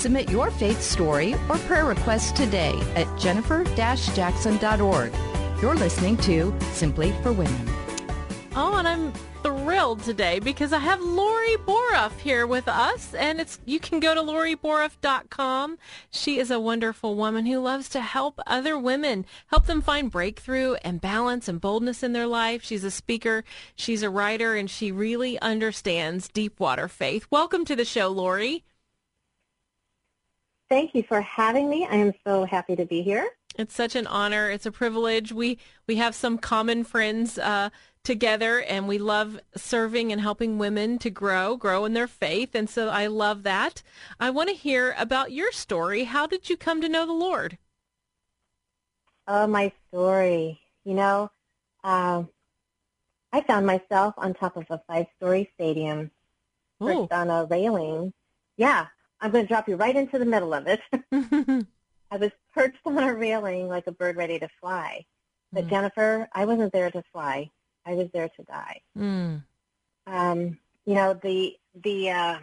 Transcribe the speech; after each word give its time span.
Submit 0.00 0.30
your 0.30 0.50
faith 0.50 0.80
story 0.80 1.34
or 1.50 1.58
prayer 1.68 1.84
request 1.84 2.34
today 2.34 2.72
at 2.96 3.06
jennifer-jackson.org. 3.18 5.12
You're 5.60 5.74
listening 5.74 6.16
to 6.16 6.58
Simply 6.72 7.12
for 7.22 7.34
Women. 7.34 7.70
Oh, 8.56 8.76
and 8.78 8.88
I'm 8.88 9.12
thrilled 9.42 10.02
today 10.02 10.38
because 10.38 10.72
I 10.72 10.78
have 10.78 11.02
Lori 11.02 11.56
Boruff 11.66 12.18
here 12.18 12.46
with 12.46 12.66
us, 12.66 13.12
and 13.12 13.42
it's 13.42 13.60
you 13.66 13.78
can 13.78 14.00
go 14.00 14.14
to 14.14 14.22
loriboruff.com. 14.22 15.76
She 16.10 16.38
is 16.38 16.50
a 16.50 16.58
wonderful 16.58 17.14
woman 17.14 17.44
who 17.44 17.60
loves 17.60 17.90
to 17.90 18.00
help 18.00 18.40
other 18.46 18.78
women, 18.78 19.26
help 19.48 19.66
them 19.66 19.82
find 19.82 20.10
breakthrough 20.10 20.76
and 20.76 21.02
balance 21.02 21.46
and 21.46 21.60
boldness 21.60 22.02
in 22.02 22.14
their 22.14 22.26
life. 22.26 22.62
She's 22.64 22.84
a 22.84 22.90
speaker, 22.90 23.44
she's 23.76 24.02
a 24.02 24.08
writer, 24.08 24.54
and 24.54 24.70
she 24.70 24.90
really 24.92 25.38
understands 25.40 26.26
deep 26.28 26.58
water 26.58 26.88
faith. 26.88 27.26
Welcome 27.30 27.66
to 27.66 27.76
the 27.76 27.84
show, 27.84 28.08
Lori. 28.08 28.64
Thank 30.70 30.94
you 30.94 31.02
for 31.02 31.20
having 31.20 31.68
me. 31.68 31.86
I 31.90 31.96
am 31.96 32.12
so 32.24 32.44
happy 32.44 32.76
to 32.76 32.86
be 32.86 33.02
here. 33.02 33.28
It's 33.56 33.74
such 33.74 33.96
an 33.96 34.06
honor. 34.06 34.48
It's 34.48 34.66
a 34.66 34.70
privilege. 34.70 35.32
We 35.32 35.58
we 35.88 35.96
have 35.96 36.14
some 36.14 36.38
common 36.38 36.84
friends 36.84 37.38
uh, 37.38 37.70
together, 38.04 38.60
and 38.60 38.86
we 38.86 38.96
love 38.96 39.40
serving 39.56 40.12
and 40.12 40.20
helping 40.20 40.58
women 40.58 40.98
to 41.00 41.10
grow, 41.10 41.56
grow 41.56 41.84
in 41.84 41.92
their 41.92 42.06
faith. 42.06 42.54
And 42.54 42.70
so 42.70 42.88
I 42.88 43.08
love 43.08 43.42
that. 43.42 43.82
I 44.20 44.30
want 44.30 44.48
to 44.48 44.54
hear 44.54 44.94
about 44.96 45.32
your 45.32 45.50
story. 45.50 46.04
How 46.04 46.28
did 46.28 46.48
you 46.48 46.56
come 46.56 46.80
to 46.80 46.88
know 46.88 47.04
the 47.04 47.12
Lord? 47.12 47.58
Oh, 49.26 49.48
my 49.48 49.72
story. 49.88 50.60
You 50.84 50.94
know, 50.94 51.30
uh, 51.82 52.22
I 53.32 53.40
found 53.42 53.66
myself 53.66 54.14
on 54.16 54.34
top 54.34 54.56
of 54.56 54.66
a 54.70 54.80
five-story 54.86 55.50
stadium, 55.54 56.10
perched 56.80 57.12
on 57.12 57.28
a 57.28 57.44
railing. 57.44 58.12
Yeah, 58.56 58.86
I'm 59.20 59.30
going 59.30 59.44
to 59.44 59.48
drop 59.48 59.68
you 59.68 59.76
right 59.76 59.94
into 59.94 60.18
the 60.18 60.24
middle 60.24 60.54
of 60.54 60.66
it. 60.66 60.80
I 62.10 62.16
was 62.16 62.30
perched 62.54 62.78
on 62.86 62.98
a 62.98 63.14
railing 63.14 63.68
like 63.68 63.86
a 63.86 63.92
bird 63.92 64.16
ready 64.16 64.38
to 64.38 64.48
fly. 64.60 65.04
But 65.52 65.66
Mm. 65.66 65.70
Jennifer, 65.70 66.28
I 66.32 66.44
wasn't 66.44 66.72
there 66.72 66.90
to 66.90 67.02
fly. 67.12 67.50
I 67.84 67.94
was 67.94 68.08
there 68.12 68.28
to 68.28 68.42
die. 68.44 68.80
Mm. 68.96 69.42
Um, 70.06 70.58
you 70.86 70.94
know, 70.94 71.14
the 71.14 71.56
the 71.74 72.10
uh, 72.10 72.38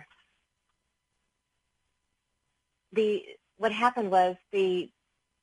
the 2.94 3.24
what 3.58 3.72
happened 3.72 4.12
was 4.12 4.36
the 4.52 4.90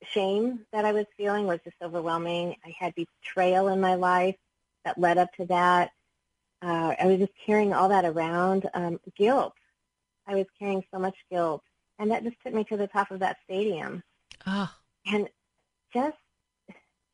shame 0.03 0.61
that 0.73 0.85
I 0.85 0.93
was 0.93 1.07
feeling 1.17 1.47
was 1.47 1.61
just 1.65 1.77
overwhelming. 1.83 2.57
I 2.65 2.75
had 2.79 2.95
betrayal 2.95 3.69
in 3.69 3.81
my 3.81 3.95
life 3.95 4.37
that 4.85 4.99
led 4.99 5.19
up 5.19 5.33
to 5.35 5.47
that. 5.47 5.91
Uh, 6.63 6.95
I 7.01 7.07
was 7.07 7.19
just 7.19 7.33
carrying 7.47 7.73
all 7.73 7.89
that 7.89 8.05
around. 8.05 8.69
Um, 8.75 9.01
guilt. 9.17 9.55
I 10.27 10.35
was 10.35 10.47
carrying 10.59 10.85
so 10.93 10.99
much 10.99 11.17
guilt, 11.31 11.63
and 11.99 12.11
that 12.11 12.25
just 12.25 12.37
took 12.45 12.55
me 12.55 12.65
to 12.65 12.77
the 12.77 12.87
top 12.87 13.11
of 13.11 13.21
that 13.21 13.37
stadium. 13.45 14.03
Ah, 14.47 14.77
And 15.07 15.29
just 15.93 16.17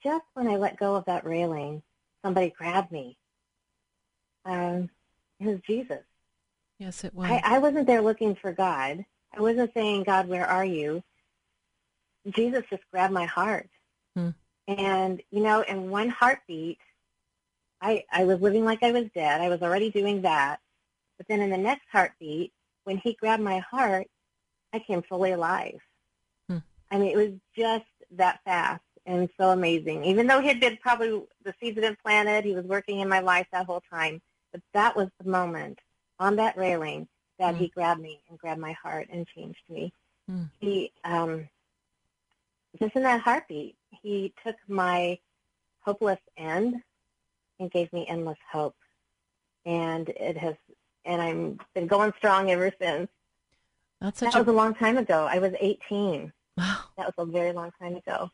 just 0.03 0.25
when 0.35 0.49
I 0.49 0.57
let 0.57 0.79
go 0.79 0.95
of 0.97 1.05
that 1.05 1.27
railing, 1.27 1.83
somebody 2.25 2.51
grabbed 2.57 2.91
me. 2.91 3.19
Um, 4.45 4.89
it 5.39 5.47
was 5.47 5.61
Jesus. 5.67 6.03
yes, 6.79 7.05
it 7.05 7.15
was. 7.15 7.29
I, 7.31 7.41
I 7.45 7.59
wasn't 7.59 7.87
there 7.87 8.01
looking 8.01 8.35
for 8.35 8.53
God. 8.53 9.05
I 9.37 9.41
wasn't 9.41 9.73
saying, 9.75 10.05
God, 10.05 10.27
where 10.27 10.47
are 10.47 10.65
you? 10.65 11.03
Jesus 12.31 12.65
just 12.71 12.83
grabbed 12.91 13.13
my 13.13 13.27
heart. 13.27 13.69
Hmm. 14.17 14.31
And, 14.67 15.23
you 15.31 15.43
know, 15.43 15.61
in 15.63 15.91
one 15.91 16.09
heartbeat, 16.09 16.79
I, 17.81 18.05
I 18.11 18.25
was 18.25 18.41
living 18.41 18.65
like 18.65 18.83
I 18.83 18.93
was 18.93 19.07
dead. 19.15 19.41
I 19.41 19.49
was 19.49 19.63
already 19.63 19.91
doing 19.91 20.23
that. 20.23 20.61
But 21.19 21.29
then 21.29 21.41
in 21.41 21.51
the 21.51 21.59
next 21.59 21.85
heartbeat, 21.93 22.53
when 22.85 22.99
he 22.99 23.15
grabbed 23.15 23.43
my 23.43 23.59
heart, 23.59 24.07
I 24.73 24.79
came 24.79 25.03
fully 25.03 25.33
alive. 25.33 25.81
Hmm. 26.49 26.59
I 26.91 26.99
mean, 26.99 27.11
it 27.11 27.17
was 27.17 27.33
just 27.57 27.85
that 28.13 28.41
fast 28.45 28.83
and 29.07 29.29
so 29.39 29.51
amazing. 29.51 30.05
Even 30.05 30.27
though 30.27 30.41
he 30.41 30.49
had 30.49 30.61
been 30.61 30.77
probably, 30.81 31.23
the 31.45 31.55
seeds 31.61 31.77
had 31.77 31.83
been 31.83 31.97
planted, 32.03 32.45
he 32.45 32.55
was 32.55 32.65
working 32.65 33.01
in 33.01 33.09
my 33.09 33.21
life 33.21 33.47
that 33.53 33.67
whole 33.67 33.83
time. 33.91 34.21
But 34.53 34.63
that 34.75 34.97
was 34.97 35.09
the 35.23 35.29
moment 35.31 35.79
on 36.19 36.37
that 36.37 36.57
railing 36.57 37.09
that 37.39 37.55
Mm. 37.55 37.59
he 37.59 37.69
grabbed 37.69 38.01
me 38.01 38.21
and 38.29 38.39
grabbed 38.39 38.61
my 38.61 38.73
heart 38.73 39.09
and 39.11 39.27
changed 39.27 39.63
me. 39.69 39.93
Mm. 40.31 40.51
He, 40.61 40.93
um, 41.05 41.49
just 42.79 42.95
in 42.95 43.03
that 43.03 43.21
heartbeat, 43.21 43.77
he 44.03 44.33
took 44.45 44.57
my 44.69 45.19
hopeless 45.81 46.21
end 46.37 46.83
and 47.59 47.71
gave 47.71 47.93
me 47.93 48.07
endless 48.07 48.39
hope. 48.51 48.77
And 49.65 50.09
it 50.11 50.37
has, 50.37 50.57
and 51.11 51.21
I'm 51.21 51.59
been 51.75 51.87
going 51.89 52.13
strong 52.17 52.51
ever 52.51 52.73
since. 52.81 53.09
That's 54.01 54.21
such 54.21 54.33
That 54.33 54.39
a 54.39 54.45
was 54.45 54.49
a 54.49 54.57
long 54.57 54.75
time 54.75 54.97
ago. 54.97 55.27
I 55.29 55.39
was 55.39 55.53
18. 55.61 56.33
wow. 56.57 56.79
That 56.97 57.07
was 57.07 57.29
a 57.29 57.31
very 57.31 57.53
long 57.53 57.71
time 57.81 57.97
ago. 57.97 58.31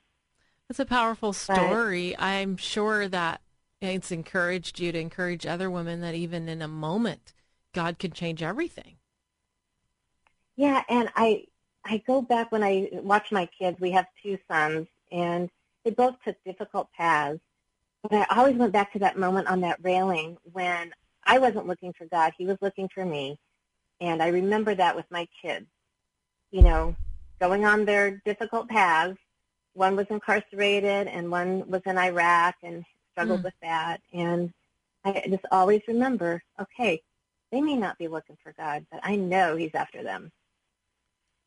That's 0.69 0.81
a 0.81 0.84
powerful 0.84 1.32
story. 1.32 2.16
I'm 2.19 2.56
sure 2.56 3.09
that 3.09 3.41
it's 3.81 4.10
encouraged 4.12 4.78
you 4.78 4.92
to 4.92 4.98
encourage 4.98 5.47
other 5.47 5.70
women 5.70 6.00
that 6.03 6.15
even 6.15 6.48
in 6.48 6.60
a 6.60 6.69
moment, 6.69 7.32
God 7.72 7.98
can 7.98 8.10
change 8.10 8.42
everything. 8.42 8.97
Yeah, 10.56 10.82
and 10.88 11.09
I 11.15 11.44
I 11.84 12.03
go 12.06 12.20
back 12.20 12.50
when 12.50 12.62
I 12.62 12.88
watch 12.92 13.31
my 13.31 13.47
kids. 13.59 13.78
We 13.81 13.92
have 13.92 14.06
two 14.22 14.38
sons, 14.50 14.86
and 15.12 15.48
they 15.84 15.91
both 15.92 16.16
took 16.25 16.36
difficult 16.44 16.88
paths. 16.97 17.38
But 18.03 18.26
I 18.31 18.36
always 18.38 18.56
went 18.56 18.72
back 18.72 18.92
to 18.92 18.98
that 19.00 19.19
moment 19.19 19.48
on 19.48 19.60
that 19.60 19.78
railing 19.82 20.36
when 20.53 20.92
I 21.26 21.38
wasn't 21.38 21.66
looking 21.66 21.92
for 21.94 22.06
God; 22.06 22.32
He 22.38 22.47
was 22.47 22.59
looking 22.62 22.88
for 22.94 23.04
me. 23.04 23.38
And 24.00 24.22
I 24.22 24.28
remember 24.28 24.75
that 24.75 24.97
with 24.97 25.06
my 25.10 25.28
kids. 25.42 25.66
You 26.53 26.62
know, 26.62 26.97
going 27.41 27.64
on 27.66 27.84
their 27.87 28.22
difficult 28.25 28.69
paths. 28.69 29.19
One 29.75 29.97
was 29.97 30.06
incarcerated, 30.10 31.09
and 31.09 31.31
one 31.31 31.69
was 31.70 31.82
in 31.86 31.98
Iraq 31.98 32.56
and 32.62 32.84
struggled 33.12 33.42
Mm. 33.42 33.44
with 33.44 33.54
that. 33.62 34.00
And 34.15 34.53
I 35.04 35.22
just 35.28 35.47
always 35.53 35.82
remember, 35.88 36.42
okay, 36.60 37.03
they 37.53 37.60
may 37.62 37.76
not 37.76 37.98
be 37.98 38.09
looking 38.09 38.38
for 38.42 38.53
God, 38.54 38.86
but 38.91 39.00
I 39.04 39.16
know 39.16 39.56
He's 39.56 39.75
after 39.75 40.03
them 40.03 40.32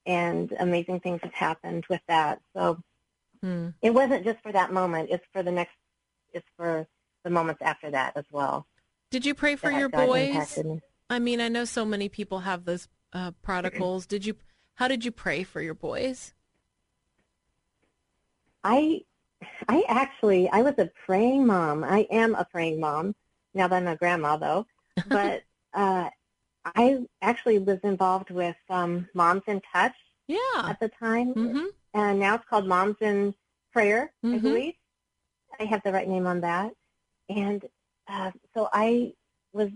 and 0.05 0.53
amazing 0.59 0.99
things 1.01 1.21
have 1.23 1.33
happened 1.33 1.85
with 1.89 2.01
that. 2.07 2.41
So 2.55 2.81
Hmm. 3.41 3.69
it 3.81 3.91
wasn't 3.91 4.25
just 4.25 4.41
for 4.41 4.51
that 4.51 4.73
moment; 4.73 5.09
it's 5.11 5.25
for 5.33 5.43
the 5.43 5.51
next, 5.51 5.75
it's 6.33 6.47
for 6.57 6.87
the 7.23 7.29
moments 7.29 7.61
after 7.63 7.91
that 7.91 8.17
as 8.17 8.25
well. 8.31 8.67
Did 9.11 9.25
you 9.25 9.33
pray 9.33 9.55
for 9.55 9.71
your 9.71 9.89
God 9.89 10.07
boys? 10.07 10.63
me. 10.63 10.79
I 11.09 11.19
mean, 11.19 11.41
I 11.41 11.47
know 11.47 11.65
so 11.65 11.83
many 11.85 12.09
people 12.09 12.39
have 12.39 12.65
those 12.65 12.87
uh, 13.13 13.31
prodigals. 13.41 14.05
Did 14.05 14.25
you? 14.25 14.35
How 14.75 14.87
did 14.87 15.03
you 15.03 15.11
pray 15.11 15.43
for 15.43 15.61
your 15.61 15.73
boys? 15.73 16.33
I, 18.63 19.01
I 19.67 19.83
actually, 19.87 20.49
I 20.49 20.61
was 20.61 20.75
a 20.77 20.91
praying 21.05 21.47
mom. 21.47 21.83
I 21.83 22.07
am 22.11 22.35
a 22.35 22.45
praying 22.45 22.79
mom 22.79 23.15
now 23.53 23.67
that 23.67 23.75
I'm 23.77 23.87
a 23.87 23.95
grandma, 23.95 24.37
though. 24.37 24.65
But 25.09 25.43
uh, 25.73 26.09
I 26.65 26.99
actually 27.21 27.59
was 27.59 27.79
involved 27.83 28.29
with 28.29 28.55
um, 28.69 29.07
Moms 29.13 29.43
in 29.47 29.61
Touch 29.73 29.95
Yeah. 30.27 30.37
at 30.63 30.79
the 30.79 30.89
time, 30.89 31.33
Mm-hmm. 31.33 31.65
and 31.93 32.19
now 32.19 32.35
it's 32.35 32.45
called 32.49 32.67
Moms 32.67 32.97
in 33.01 33.33
Prayer, 33.73 34.11
I 34.23 34.27
Mhm. 34.37 34.41
believe. 34.41 34.73
I 35.59 35.63
have 35.65 35.81
the 35.83 35.91
right 35.91 36.07
name 36.07 36.27
on 36.27 36.41
that. 36.41 36.71
And 37.29 37.63
uh, 38.09 38.31
so 38.53 38.69
I 38.73 39.13
was 39.53 39.69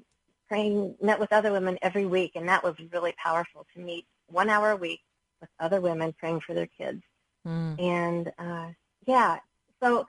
praying, 0.48 0.96
met 1.02 1.20
with 1.20 1.32
other 1.32 1.52
women 1.52 1.78
every 1.82 2.06
week, 2.06 2.32
and 2.36 2.50
that 2.50 2.64
was 2.64 2.76
really 2.92 3.14
powerful 3.24 3.66
to 3.74 3.80
meet 3.80 4.06
one 4.28 4.50
hour 4.50 4.72
a 4.72 4.76
week 4.76 5.02
with 5.40 5.50
other 5.60 5.80
women 5.80 6.14
praying 6.18 6.42
for 6.42 6.54
their 6.54 6.68
kids. 6.68 7.02
Mm. 7.48 7.80
And 7.80 8.32
uh, 8.40 8.72
yeah, 9.06 9.40
so 9.82 10.08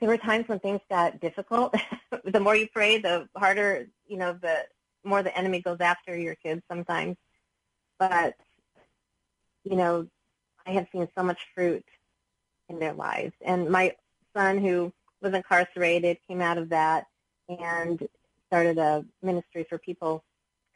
there 0.00 0.08
were 0.08 0.18
times 0.18 0.48
when 0.48 0.58
things 0.60 0.80
got 0.90 1.20
difficult. 1.20 1.74
the 2.24 2.40
more 2.40 2.54
you 2.54 2.68
pray, 2.68 2.98
the 2.98 3.28
harder, 3.36 3.88
you 4.06 4.16
know, 4.16 4.32
the 4.32 4.66
more 5.04 5.22
the 5.22 5.36
enemy 5.36 5.60
goes 5.60 5.78
after 5.80 6.16
your 6.16 6.34
kids 6.34 6.62
sometimes. 6.68 7.16
But, 7.98 8.34
you 9.64 9.76
know, 9.76 10.06
I 10.66 10.72
have 10.72 10.86
seen 10.92 11.08
so 11.16 11.24
much 11.24 11.38
fruit 11.54 11.84
in 12.68 12.78
their 12.78 12.92
lives. 12.92 13.32
And 13.40 13.70
my 13.70 13.94
son, 14.34 14.58
who 14.58 14.92
was 15.20 15.34
incarcerated, 15.34 16.18
came 16.28 16.40
out 16.40 16.58
of 16.58 16.68
that 16.70 17.06
and 17.48 18.06
started 18.48 18.78
a 18.78 19.04
ministry 19.22 19.66
for 19.68 19.78
people 19.78 20.24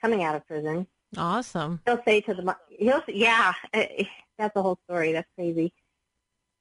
coming 0.00 0.22
out 0.22 0.34
of 0.34 0.46
prison. 0.46 0.86
Awesome. 1.16 1.80
He'll 1.86 2.02
say 2.04 2.20
to 2.22 2.34
the 2.34 2.56
he'll 2.68 3.02
say, 3.06 3.14
yeah, 3.14 3.52
that's 3.72 4.56
a 4.56 4.62
whole 4.62 4.78
story. 4.84 5.12
That's 5.12 5.28
crazy. 5.36 5.72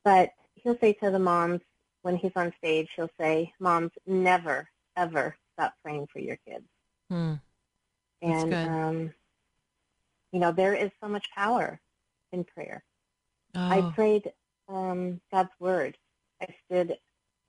But 0.04 0.32
he'll 0.56 0.78
say 0.80 0.94
to 0.94 1.12
the 1.12 1.20
moms 1.20 1.62
when 2.02 2.18
he's 2.18 2.32
on 2.36 2.54
stage, 2.58 2.90
he'll 2.96 3.12
say, 3.20 3.54
"Moms, 3.60 3.92
never 4.08 4.68
ever 4.98 5.36
stop 5.54 5.74
praying 5.84 6.08
for 6.12 6.20
your 6.20 6.38
kids." 6.48 6.66
Hmm. 7.10 7.36
That's 8.22 8.44
And 8.44 8.54
good. 8.54 8.68
um, 8.68 9.14
you 10.32 10.40
know, 10.40 10.52
there 10.52 10.74
is 10.74 10.92
so 11.02 11.08
much 11.08 11.28
power 11.36 11.80
in 12.32 12.44
prayer. 12.44 12.84
Oh, 13.56 13.60
I 13.70 13.82
prayed 13.94 14.32
um, 14.70 15.20
God's 15.32 15.52
word. 15.60 15.98
I 16.42 16.48
stood, 16.66 16.98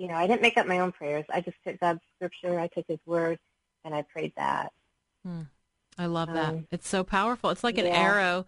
you 0.02 0.08
know, 0.08 0.14
I 0.14 0.26
didn't 0.26 0.42
make 0.42 0.58
up 0.58 0.66
my 0.66 0.80
own 0.80 0.90
prayers. 0.90 1.24
I 1.32 1.40
just 1.40 1.56
took 1.64 1.78
God's 1.78 2.00
scripture, 2.16 2.58
I 2.58 2.66
took 2.66 2.84
His 2.88 2.98
word, 3.06 3.38
and 3.84 3.94
I 3.94 4.02
prayed 4.02 4.32
that. 4.36 4.72
I 5.96 6.06
love 6.06 6.26
that. 6.26 6.54
um, 6.54 6.66
It's 6.72 6.88
so 6.88 7.04
powerful. 7.04 7.50
It's 7.50 7.62
like 7.62 7.78
an 7.78 7.86
yeah. 7.86 8.00
arrow 8.00 8.44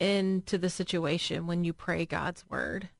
into 0.00 0.58
the 0.58 0.68
situation 0.68 1.46
when 1.46 1.64
you 1.64 1.72
pray 1.72 2.04
God's 2.04 2.44
word. 2.50 2.90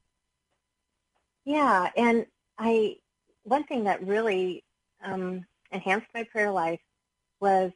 Yeah, 1.44 1.90
and 1.98 2.24
I 2.56 2.96
one 3.44 3.64
thing 3.64 3.84
that 3.84 4.02
really 4.06 4.64
um, 5.04 5.44
enhanced 5.70 6.06
my 6.14 6.24
prayer 6.24 6.50
life 6.50 6.80
was 7.40 7.72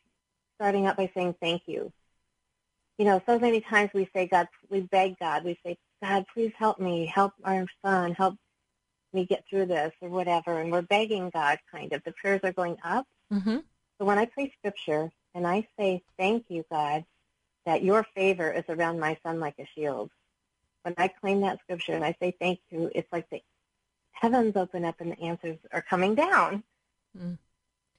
starting 0.54 0.86
out 0.86 0.96
by 0.96 1.10
saying 1.14 1.34
thank 1.42 1.64
you. 1.66 1.92
You 2.96 3.04
know, 3.04 3.20
so 3.26 3.38
many 3.38 3.60
times 3.60 3.90
we 3.92 4.08
say 4.16 4.28
God, 4.28 4.48
we 4.70 4.80
beg 4.80 5.18
God, 5.18 5.44
we 5.44 5.58
say 5.62 5.76
God, 6.02 6.24
please 6.32 6.52
help 6.56 6.80
me, 6.80 7.04
help 7.04 7.34
our 7.44 7.66
son, 7.84 8.12
help 8.12 8.36
me 9.14 9.24
get 9.26 9.44
through 9.48 9.66
this 9.66 9.92
or 10.00 10.08
whatever, 10.08 10.60
and 10.60 10.70
we're 10.72 10.82
begging 10.82 11.30
God 11.30 11.58
kind 11.70 11.92
of. 11.92 12.02
The 12.04 12.12
prayers 12.12 12.40
are 12.44 12.52
going 12.52 12.76
up. 12.84 13.06
Mm-hmm. 13.32 13.58
So 13.98 14.04
when 14.04 14.18
I 14.18 14.24
pray 14.26 14.52
scripture 14.58 15.10
and 15.34 15.46
I 15.46 15.66
say 15.78 16.02
thank 16.18 16.46
you, 16.48 16.64
God, 16.70 17.04
that 17.66 17.82
your 17.82 18.04
favor 18.14 18.50
is 18.50 18.64
around 18.68 18.98
my 18.98 19.16
son 19.22 19.38
like 19.40 19.54
a 19.58 19.66
shield. 19.74 20.10
When 20.82 20.94
I 20.98 21.08
claim 21.08 21.42
that 21.42 21.60
scripture 21.60 21.92
and 21.92 22.04
I 22.04 22.14
say 22.20 22.34
thank 22.40 22.60
you, 22.70 22.90
it's 22.94 23.10
like 23.12 23.30
the 23.30 23.40
heavens 24.12 24.56
open 24.56 24.84
up 24.84 25.00
and 25.00 25.12
the 25.12 25.20
answers 25.20 25.58
are 25.72 25.82
coming 25.82 26.14
down 26.14 26.64
Mm. 27.16 27.36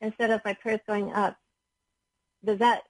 instead 0.02 0.32
of 0.32 0.42
my 0.44 0.54
prayers 0.54 0.80
going 0.88 1.14
up. 1.14 1.38
Does 2.44 2.58
that 2.60 2.84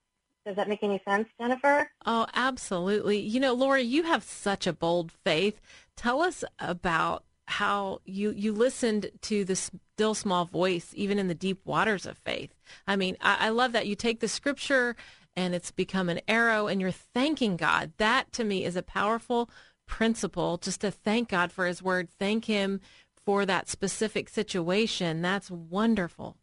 does 0.46 0.56
that 0.56 0.68
make 0.68 0.84
any 0.84 1.02
sense, 1.08 1.28
Jennifer? 1.40 1.90
Oh, 2.06 2.28
absolutely. 2.34 3.20
You 3.20 3.40
know, 3.40 3.54
Laura, 3.54 3.82
you 3.82 4.04
have 4.04 4.24
such 4.24 4.68
a 4.68 4.74
bold 4.74 5.12
faith. 5.12 5.62
Tell 5.96 6.22
us 6.22 6.44
about 6.60 7.24
how 7.48 8.00
you 8.06 8.32
you 8.32 8.54
listened 8.54 9.12
to 9.22 9.44
the 9.46 9.56
still 9.56 10.14
small 10.14 10.46
voice, 10.46 10.92
even 10.96 11.20
in 11.20 11.28
the 11.28 11.36
deep 11.36 11.60
waters 11.66 12.06
of 12.06 12.18
faith. 12.18 12.54
I 12.88 12.96
mean, 12.96 13.18
I, 13.22 13.48
I 13.48 13.50
love 13.50 13.74
that 13.74 13.88
you 13.88 13.96
take 13.96 14.20
the 14.20 14.28
scripture 14.28 14.96
and 15.36 15.56
it's 15.56 15.72
become 15.72 16.10
an 16.10 16.22
arrow, 16.28 16.68
and 16.68 16.80
you're 16.80 16.92
thanking 16.92 17.58
God. 17.58 17.94
That 17.98 18.32
to 18.34 18.44
me 18.44 18.66
is 18.66 18.76
a 18.76 18.84
powerful 18.84 19.50
principle. 19.88 20.58
Just 20.58 20.82
to 20.82 20.92
thank 20.92 21.30
God 21.30 21.52
for 21.52 21.66
His 21.66 21.82
Word, 21.82 22.08
thank 22.20 22.46
Him 22.46 22.80
for 23.26 23.46
that 23.46 23.68
specific 23.68 24.30
situation. 24.30 25.22
That's 25.22 25.50
wonderful. 25.50 26.38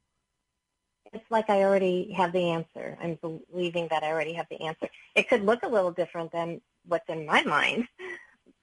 It's 1.12 1.31
like 1.31 1.50
I 1.50 1.62
already 1.62 2.12
have 2.12 2.32
the 2.32 2.50
answer. 2.50 2.97
I'm 3.00 3.19
believing 3.20 3.88
that 3.91 4.02
I 4.02 4.11
already 4.11 4.32
have 4.35 4.47
the 4.50 4.61
answer. 4.61 4.88
It 5.14 5.29
could 5.29 5.44
look 5.44 5.62
a 5.62 5.69
little 5.69 5.91
different 5.91 6.31
than 6.32 6.61
what's 6.87 7.08
in 7.08 7.26
my 7.26 7.43
mind, 7.43 7.88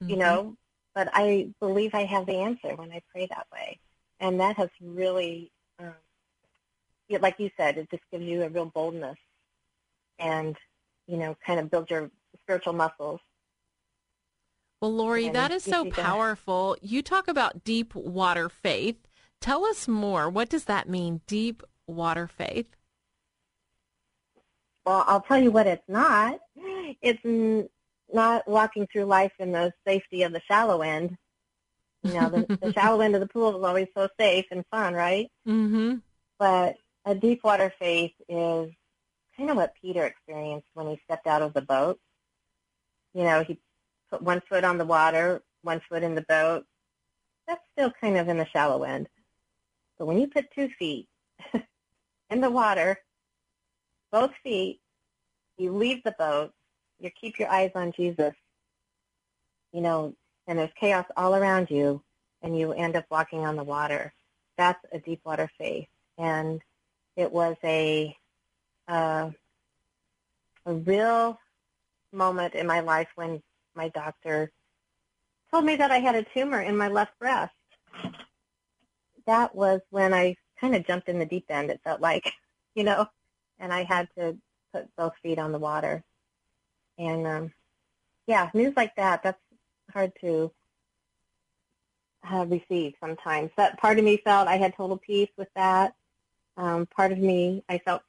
you 0.01 0.15
Mhm. 0.15 0.19
know, 0.19 0.57
but 0.97 1.09
I 1.13 1.49
believe 1.59 1.93
I 1.93 2.05
have 2.05 2.25
the 2.25 2.37
answer 2.37 2.75
when 2.75 2.91
I 2.91 3.03
pray 3.13 3.27
that 3.27 3.45
way. 3.53 3.79
And 4.19 4.39
that 4.39 4.57
has 4.57 4.69
really, 4.81 5.51
um, 5.77 5.93
like 7.21 7.35
you 7.37 7.51
said, 7.55 7.77
it 7.77 7.87
just 7.91 8.01
gives 8.11 8.25
you 8.25 8.41
a 8.41 8.49
real 8.49 8.65
boldness 8.65 9.19
and, 10.17 10.57
you 11.05 11.17
know, 11.17 11.37
kind 11.45 11.59
of 11.59 11.69
build 11.69 11.91
your 11.91 12.09
spiritual 12.41 12.73
muscles. 12.73 13.19
Well, 14.81 14.91
Lori, 14.91 15.27
And 15.27 15.35
that 15.35 15.51
is 15.51 15.63
so 15.63 15.83
that. 15.83 15.93
powerful. 15.93 16.75
You 16.81 17.03
talk 17.03 17.27
about 17.27 17.63
deep 17.63 17.93
water 17.93 18.49
faith. 18.49 18.97
Tell 19.39 19.65
us 19.65 19.87
more. 19.87 20.31
What 20.31 20.49
does 20.49 20.63
that 20.63 20.89
mean, 20.89 21.21
deep 21.27 21.61
water 21.85 22.27
faith? 22.27 22.75
Well, 24.83 25.03
I'll 25.05 25.21
tell 25.21 25.37
you 25.37 25.51
what 25.51 25.67
it's 25.67 25.87
not. 25.87 26.39
It's 27.03 27.21
not 28.11 28.47
walking 28.47 28.87
through 28.87 29.05
life 29.05 29.33
in 29.39 29.51
the 29.51 29.73
safety 29.85 30.23
of 30.23 30.31
the 30.31 30.41
shallow 30.47 30.81
end. 30.81 31.17
You 32.03 32.13
know, 32.13 32.29
the, 32.29 32.57
the 32.61 32.73
shallow 32.77 33.01
end 33.01 33.15
of 33.15 33.21
the 33.21 33.27
pool 33.27 33.57
is 33.57 33.63
always 33.63 33.87
so 33.95 34.07
safe 34.19 34.45
and 34.51 34.63
fun, 34.71 34.93
right? 34.93 35.29
Mm-hmm. 35.47 35.95
But 36.39 36.77
a 37.05 37.15
deep 37.15 37.43
water 37.43 37.73
faith 37.79 38.13
is 38.29 38.71
kind 39.35 39.49
of 39.49 39.55
what 39.55 39.73
Peter 39.81 40.05
experienced 40.05 40.67
when 40.73 40.87
he 40.87 40.99
stepped 41.05 41.27
out 41.27 41.41
of 41.41 41.53
the 41.53 41.61
boat. 41.61 41.99
You 43.13 43.23
know, 43.23 43.43
he 43.43 43.59
put 44.09 44.21
one 44.21 44.41
foot 44.47 44.63
on 44.63 44.77
the 44.77 44.85
water, 44.85 45.41
one 45.61 45.81
foot 45.89 46.03
in 46.03 46.15
the 46.15 46.25
boat. 46.27 46.65
That's 47.47 47.63
still 47.71 47.91
kind 48.01 48.17
of 48.17 48.27
in 48.27 48.37
the 48.37 48.47
shallow 48.47 48.83
end. 48.83 49.07
But 49.97 50.05
when 50.05 50.19
you 50.19 50.27
put 50.27 50.51
two 50.51 50.69
feet 50.77 51.07
in 52.29 52.41
the 52.41 52.51
water, 52.51 52.99
both 54.11 54.31
feet, 54.43 54.79
you 55.57 55.71
leave 55.71 56.03
the 56.03 56.15
boat, 56.17 56.53
you 56.99 57.09
keep 57.09 57.39
your 57.39 57.49
eyes 57.49 57.71
on 57.75 57.91
Jesus, 57.91 58.33
you 59.71 59.81
know, 59.81 60.13
and 60.47 60.59
there's 60.59 60.71
chaos 60.79 61.05
all 61.15 61.35
around 61.35 61.69
you, 61.69 62.01
and 62.41 62.57
you 62.57 62.71
end 62.73 62.95
up 62.95 63.05
walking 63.09 63.45
on 63.45 63.55
the 63.55 63.63
water. 63.63 64.13
That's 64.57 64.83
a 64.91 64.99
deep 64.99 65.21
water 65.25 65.49
faith. 65.57 65.87
And 66.17 66.61
it 67.15 67.31
was 67.31 67.55
a 67.63 68.15
uh, 68.87 69.31
a 70.65 70.73
real 70.73 71.39
moment 72.11 72.55
in 72.55 72.67
my 72.67 72.79
life 72.79 73.07
when 73.15 73.41
my 73.75 73.89
doctor 73.89 74.51
told 75.51 75.65
me 75.65 75.75
that 75.75 75.91
I 75.91 75.99
had 75.99 76.15
a 76.15 76.25
tumor 76.33 76.61
in 76.61 76.75
my 76.77 76.87
left 76.87 77.17
breast. 77.19 77.53
That 79.25 79.55
was 79.55 79.81
when 79.89 80.13
I 80.13 80.35
kind 80.59 80.75
of 80.75 80.85
jumped 80.85 81.09
in 81.09 81.19
the 81.19 81.25
deep 81.25 81.45
end. 81.49 81.69
It 81.69 81.81
felt 81.83 82.01
like, 82.01 82.33
you 82.75 82.83
know, 82.83 83.07
and 83.59 83.73
I 83.73 83.83
had 83.83 84.07
to 84.17 84.37
put 84.73 84.87
both 84.97 85.13
feet 85.21 85.39
on 85.39 85.51
the 85.51 85.59
water. 85.59 86.03
And 86.97 87.27
um, 87.27 87.53
yeah, 88.27 88.49
news 88.53 88.73
like 88.75 88.95
that, 88.95 89.23
that's 89.23 89.41
hard 89.93 90.11
to 90.21 90.51
uh, 92.29 92.45
receive 92.47 92.93
sometimes. 92.99 93.51
That 93.57 93.79
part 93.79 93.99
of 93.99 94.05
me 94.05 94.17
felt 94.17 94.47
I 94.47 94.57
had 94.57 94.75
total 94.75 94.97
peace 94.97 95.29
with 95.37 95.49
that. 95.55 95.95
Um, 96.57 96.87
part 96.87 97.11
of 97.11 97.19
me, 97.19 97.63
I 97.69 97.77
felt 97.79 98.01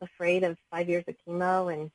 afraid 0.00 0.44
of 0.44 0.58
five 0.70 0.88
years 0.88 1.04
of 1.08 1.16
chemo 1.26 1.72
and 1.72 1.90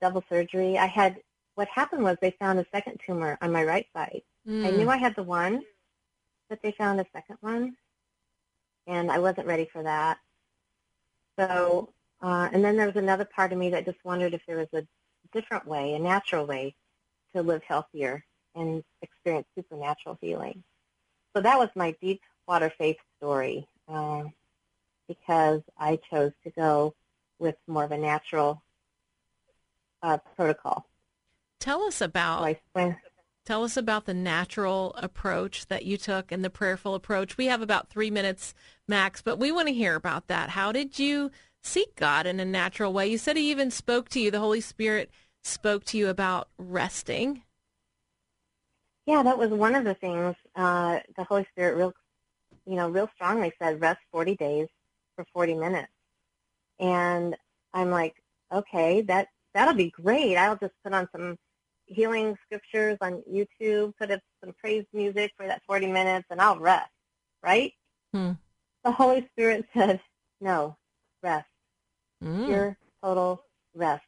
double 0.00 0.22
surgery. 0.28 0.76
I 0.78 0.86
had, 0.86 1.16
what 1.54 1.68
happened 1.68 2.02
was 2.02 2.18
they 2.20 2.32
found 2.32 2.58
a 2.58 2.66
second 2.72 3.00
tumor 3.04 3.38
on 3.40 3.50
my 3.52 3.64
right 3.64 3.86
side. 3.96 4.22
I 4.62 4.68
Mm. 4.68 4.76
knew 4.76 4.90
I 4.90 4.98
had 4.98 5.16
the 5.16 5.22
one, 5.22 5.64
but 6.50 6.60
they 6.62 6.72
found 6.72 7.00
a 7.00 7.06
second 7.12 7.38
one, 7.40 7.76
and 8.86 9.10
I 9.10 9.18
wasn't 9.18 9.46
ready 9.46 9.64
for 9.72 9.82
that. 9.82 10.18
So, 11.38 11.92
uh, 12.22 12.48
and 12.52 12.64
then 12.64 12.76
there 12.76 12.86
was 12.86 12.96
another 12.96 13.24
part 13.24 13.52
of 13.52 13.58
me 13.58 13.70
that 13.70 13.86
just 13.86 14.04
wondered 14.04 14.34
if 14.34 14.42
there 14.46 14.58
was 14.58 14.68
a 14.74 14.86
different 15.34 15.66
way, 15.66 15.94
a 15.94 15.98
natural 15.98 16.46
way 16.46 16.74
to 17.34 17.42
live 17.42 17.62
healthier 17.62 18.24
and 18.54 18.82
experience 19.02 19.46
supernatural 19.54 20.16
healing. 20.20 20.62
So 21.34 21.42
that 21.42 21.58
was 21.58 21.68
my 21.74 21.94
deep 22.00 22.20
water 22.46 22.72
faith 22.78 22.96
story 23.18 23.66
uh, 23.88 24.22
because 25.08 25.60
I 25.78 25.98
chose 26.10 26.32
to 26.44 26.50
go 26.50 26.94
with 27.38 27.56
more 27.66 27.84
of 27.84 27.92
a 27.92 27.98
natural 27.98 28.62
uh, 30.02 30.18
protocol. 30.36 30.86
Tell 31.58 31.82
us 31.82 32.00
about 32.00 32.56
So 32.76 32.94
tell 33.44 33.64
us 33.64 33.76
about 33.76 34.06
the 34.06 34.14
natural 34.14 34.94
approach 34.96 35.66
that 35.66 35.84
you 35.84 35.96
took 35.96 36.30
and 36.30 36.44
the 36.44 36.50
prayerful 36.50 36.94
approach. 36.94 37.36
We 37.36 37.46
have 37.46 37.60
about 37.60 37.88
three 37.88 38.10
minutes 38.10 38.54
max, 38.86 39.20
but 39.20 39.38
we 39.38 39.50
want 39.50 39.68
to 39.68 39.74
hear 39.74 39.94
about 39.94 40.28
that. 40.28 40.50
How 40.50 40.72
did 40.72 40.98
you 40.98 41.30
seek 41.62 41.96
God 41.96 42.26
in 42.26 42.38
a 42.38 42.44
natural 42.44 42.92
way? 42.92 43.08
You 43.08 43.18
said 43.18 43.36
He 43.36 43.50
even 43.50 43.70
spoke 43.70 44.08
to 44.10 44.20
you. 44.20 44.30
The 44.30 44.40
Holy 44.40 44.60
Spirit 44.60 45.10
spoke 45.44 45.84
to 45.84 45.98
you 45.98 46.08
about 46.08 46.48
resting. 46.58 47.42
Yeah, 49.06 49.22
that 49.22 49.38
was 49.38 49.50
one 49.50 49.74
of 49.74 49.84
the 49.84 49.94
things 49.94 50.34
uh, 50.56 51.00
the 51.16 51.24
Holy 51.24 51.46
Spirit 51.52 51.76
real, 51.76 51.92
you 52.66 52.76
know, 52.76 52.88
real 52.88 53.08
strongly 53.14 53.52
said, 53.60 53.80
rest 53.80 54.00
40 54.10 54.36
days 54.36 54.68
for 55.14 55.26
40 55.32 55.54
minutes. 55.54 55.92
And 56.78 57.36
I'm 57.74 57.90
like, 57.90 58.14
okay, 58.52 59.02
that, 59.02 59.28
that'll 59.52 59.74
be 59.74 59.90
great. 59.90 60.36
I'll 60.36 60.56
just 60.56 60.72
put 60.82 60.94
on 60.94 61.08
some 61.12 61.36
healing 61.86 62.36
scriptures 62.46 62.96
on 63.02 63.22
YouTube, 63.30 63.92
put 63.98 64.10
up 64.10 64.20
some 64.42 64.54
praise 64.58 64.86
music 64.92 65.32
for 65.36 65.46
that 65.46 65.62
40 65.66 65.88
minutes, 65.88 66.26
and 66.30 66.40
I'll 66.40 66.58
rest, 66.58 66.90
right? 67.42 67.72
Hmm. 68.12 68.32
The 68.84 68.92
Holy 68.92 69.28
Spirit 69.32 69.66
said, 69.74 70.00
no, 70.40 70.76
rest. 71.22 71.46
Mm. 72.22 72.46
Pure, 72.46 72.78
total 73.02 73.42
rest. 73.74 74.04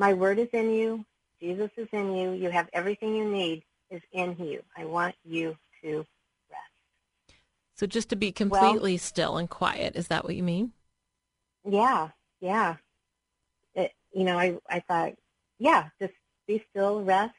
My 0.00 0.14
word 0.14 0.38
is 0.38 0.48
in 0.54 0.70
you. 0.70 1.04
Jesus 1.42 1.70
is 1.76 1.86
in 1.92 2.16
you. 2.16 2.32
You 2.32 2.48
have 2.48 2.70
everything 2.72 3.14
you 3.14 3.30
need 3.30 3.62
is 3.90 4.00
in 4.12 4.34
you. 4.38 4.62
I 4.74 4.86
want 4.86 5.14
you 5.26 5.58
to 5.82 6.06
rest. 6.50 7.36
So 7.74 7.86
just 7.86 8.08
to 8.08 8.16
be 8.16 8.32
completely 8.32 8.96
still 8.96 9.36
and 9.36 9.48
quiet, 9.48 9.96
is 9.96 10.08
that 10.08 10.24
what 10.24 10.34
you 10.34 10.42
mean? 10.42 10.72
Yeah, 11.68 12.08
yeah. 12.40 12.76
It, 13.74 13.92
you 14.14 14.24
know, 14.24 14.38
I, 14.38 14.56
I 14.70 14.80
thought, 14.80 15.12
yeah, 15.58 15.90
just 16.00 16.14
be 16.46 16.64
still, 16.70 17.02
rest. 17.02 17.34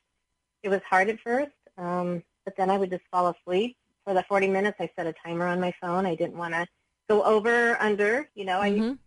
It 0.61 0.69
was 0.69 0.81
hard 0.87 1.09
at 1.09 1.19
first, 1.19 1.49
um, 1.79 2.21
but 2.45 2.55
then 2.57 2.69
I 2.69 2.77
would 2.77 2.91
just 2.91 3.05
fall 3.09 3.29
asleep. 3.29 3.75
For 4.05 4.13
the 4.13 4.21
40 4.29 4.47
minutes, 4.49 4.77
I 4.79 4.87
set 4.95 5.07
a 5.07 5.15
timer 5.25 5.47
on 5.47 5.59
my 5.59 5.73
phone. 5.81 6.05
I 6.05 6.13
didn't 6.13 6.37
want 6.37 6.53
to 6.53 6.67
go 7.09 7.23
over, 7.23 7.81
under, 7.81 8.29
you 8.35 8.45
know, 8.45 8.59
mm-hmm. 8.59 8.91
I, 8.91 8.97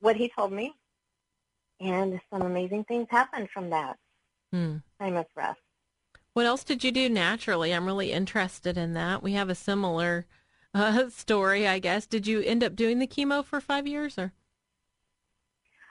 what 0.00 0.16
he 0.16 0.32
told 0.34 0.52
me. 0.52 0.72
And 1.82 2.20
some 2.30 2.42
amazing 2.42 2.84
things 2.84 3.08
happened 3.10 3.48
from 3.52 3.70
that 3.70 3.98
hmm. 4.52 4.76
time 5.00 5.16
of 5.16 5.26
rest. 5.34 5.58
What 6.32 6.46
else 6.46 6.64
did 6.64 6.84
you 6.84 6.92
do 6.92 7.08
naturally? 7.08 7.74
I'm 7.74 7.86
really 7.86 8.12
interested 8.12 8.78
in 8.78 8.94
that. 8.94 9.22
We 9.22 9.32
have 9.32 9.50
a 9.50 9.54
similar 9.54 10.26
uh, 10.74 11.10
story, 11.10 11.66
I 11.66 11.78
guess. 11.78 12.06
Did 12.06 12.26
you 12.26 12.40
end 12.40 12.62
up 12.62 12.76
doing 12.76 12.98
the 12.98 13.06
chemo 13.06 13.44
for 13.44 13.60
five 13.60 13.86
years, 13.86 14.16
or? 14.16 14.32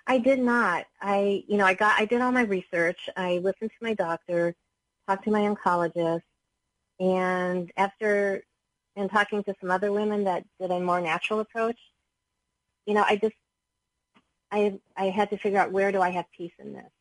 I 0.07 0.17
did 0.17 0.39
not. 0.39 0.85
I, 1.01 1.43
you 1.47 1.57
know, 1.57 1.65
I 1.65 1.73
got, 1.73 1.99
I 1.99 2.05
did 2.05 2.21
all 2.21 2.31
my 2.31 2.41
research. 2.41 3.09
I 3.15 3.37
listened 3.37 3.69
to 3.69 3.85
my 3.85 3.93
doctor, 3.93 4.55
talked 5.07 5.25
to 5.25 5.31
my 5.31 5.41
oncologist, 5.41 6.23
and 6.99 7.71
after, 7.77 8.43
and 8.95 9.11
talking 9.11 9.43
to 9.43 9.53
some 9.59 9.69
other 9.69 9.91
women 9.91 10.23
that 10.23 10.43
did 10.59 10.71
a 10.71 10.79
more 10.79 11.01
natural 11.01 11.39
approach, 11.39 11.77
you 12.85 12.93
know, 12.93 13.03
I 13.07 13.15
just, 13.15 13.35
I, 14.51 14.79
I 14.97 15.05
had 15.05 15.29
to 15.29 15.37
figure 15.37 15.59
out 15.59 15.71
where 15.71 15.91
do 15.91 16.01
I 16.01 16.09
have 16.09 16.25
peace 16.35 16.51
in 16.59 16.73
this, 16.73 16.91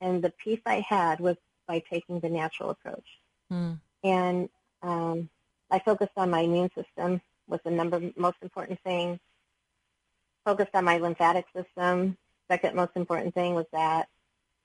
and 0.00 0.22
the 0.22 0.30
peace 0.30 0.60
I 0.66 0.80
had 0.80 1.20
was 1.20 1.36
by 1.66 1.82
taking 1.90 2.20
the 2.20 2.28
natural 2.28 2.70
approach. 2.70 3.06
Mm. 3.50 3.80
And 4.04 4.48
um, 4.82 5.28
I 5.70 5.78
focused 5.78 6.12
on 6.16 6.30
my 6.30 6.40
immune 6.40 6.70
system 6.74 7.20
was 7.48 7.60
the 7.64 7.70
number 7.70 8.12
most 8.16 8.38
important 8.42 8.80
thing. 8.82 9.18
Focused 10.44 10.74
on 10.74 10.84
my 10.84 10.98
lymphatic 10.98 11.46
system. 11.54 12.16
Second 12.50 12.74
most 12.74 12.92
important 12.96 13.34
thing 13.34 13.54
was 13.54 13.66
that. 13.72 14.08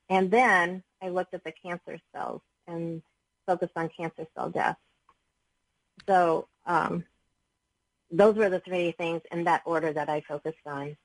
And 0.08 0.30
then 0.30 0.82
I 1.02 1.08
looked 1.08 1.34
at 1.34 1.44
the 1.44 1.52
cancer 1.52 1.98
cells 2.12 2.40
and 2.66 3.02
focused 3.46 3.72
on 3.76 3.88
cancer 3.88 4.26
cell 4.34 4.50
death. 4.50 4.76
So 6.06 6.48
um, 6.66 7.04
those 8.10 8.34
were 8.36 8.48
the 8.48 8.60
three 8.60 8.92
things 8.92 9.22
in 9.30 9.44
that 9.44 9.62
order 9.64 9.92
that 9.92 10.08
I 10.08 10.20
focused 10.22 10.66
on. 10.66 10.96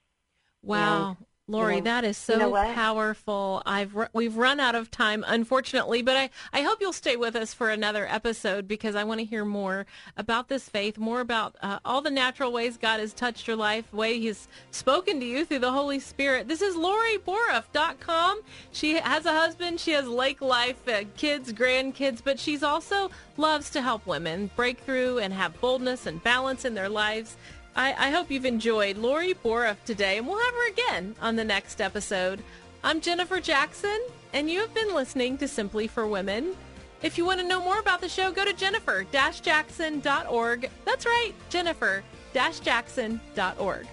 Wow. 0.64 1.18
And 1.18 1.26
Lori, 1.46 1.76
you 1.76 1.82
know, 1.82 1.86
that 1.86 2.06
is 2.06 2.16
so 2.16 2.34
you 2.34 2.40
know 2.40 2.74
powerful. 2.74 3.62
I've 3.66 3.94
we've 4.14 4.38
run 4.38 4.62
out 4.62 4.76
of 4.76 4.90
time, 4.90 5.26
unfortunately, 5.28 6.02
but 6.02 6.16
I, 6.16 6.30
I 6.54 6.62
hope 6.62 6.80
you'll 6.80 6.94
stay 6.94 7.18
with 7.18 7.36
us 7.36 7.54
for 7.54 7.70
another 7.70 8.08
episode 8.08 8.66
because 8.66 8.96
I 8.96 9.04
want 9.04 9.20
to 9.20 9.26
hear 9.26 9.44
more 9.44 9.86
about 10.16 10.48
this 10.48 10.70
faith, 10.70 10.98
more 10.98 11.20
about 11.20 11.58
uh, 11.62 11.80
all 11.84 12.02
the 12.02 12.10
natural 12.10 12.54
ways 12.54 12.78
God 12.78 13.02
has 13.02 13.14
touched 13.14 13.46
your 13.46 13.58
life, 13.58 13.92
way 13.94 14.18
He's 14.20 14.48
spoken 14.72 15.20
to 15.20 15.26
you 15.26 15.44
through 15.44 15.60
the 15.60 15.74
Holy 15.74 16.00
Spirit. 16.00 16.48
This 16.48 16.62
is 16.62 16.78
LoriBoruff.com. 16.78 18.42
She 18.72 18.96
has 18.96 19.26
a 19.26 19.34
husband. 19.34 19.82
She 19.82 19.92
has 19.92 20.08
lake 20.08 20.42
life, 20.42 20.88
uh, 20.88 21.04
kids, 21.18 21.52
grandkids, 21.52 22.22
but 22.24 22.40
she's 22.40 22.64
also 22.64 23.12
loves 23.36 23.70
to 23.72 23.82
help 23.82 24.08
women 24.08 24.50
break 24.56 24.80
through 24.80 25.20
and 25.20 25.34
have 25.34 25.60
boldness 25.60 26.06
and 26.06 26.24
balance 26.24 26.64
in 26.64 26.74
their 26.74 26.90
lives. 26.90 27.36
I, 27.76 28.08
I 28.08 28.12
hope 28.12 28.30
you've 28.30 28.46
enjoyed 28.46 28.98
Lori 28.98 29.34
Boruff 29.34 29.84
today, 29.84 30.20
and 30.20 30.28
we'll 30.28 30.38
have 30.40 30.54
her 30.54 30.70
again 30.70 31.16
on 31.22 31.36
the 31.36 31.44
next 31.44 31.82
episode. 31.82 32.44
I'm 32.84 33.02
Jennifer 33.02 33.40
Jackson, 33.40 34.00
and 34.32 34.48
you 34.50 34.60
have 34.60 34.72
been 34.74 34.94
listening 34.94 35.38
to 35.40 35.48
Simply 35.48 35.88
for 35.88 36.06
Women. 36.08 36.56
If 37.02 37.18
you 37.18 37.26
want 37.26 37.40
to 37.40 37.48
know 37.48 37.64
more 37.64 37.80
about 37.80 38.02
the 38.02 38.10
show, 38.10 38.32
go 38.32 38.46
to 38.46 38.54
jennifer-jackson.org. 38.54 40.70
That's 40.86 41.06
right, 41.06 41.34
jennifer-jackson.org. 41.50 43.88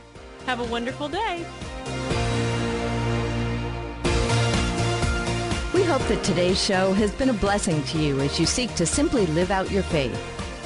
Have 0.47 0.61
a 0.61 0.65
wonderful 0.65 1.09
day. 1.09 1.45
We 5.73 5.85
hope 5.85 6.03
that 6.09 6.23
today's 6.23 6.63
show 6.63 6.93
has 6.93 7.13
been 7.13 7.31
a 7.31 7.35
blessing 7.35 7.83
to 7.85 7.99
you 7.99 8.21
as 8.21 8.39
you 8.39 8.45
seek 8.47 8.75
to 8.75 8.85
simply 8.85 9.25
live 9.27 9.51
out 9.51 9.71
your 9.71 9.85
faith. 9.85 10.40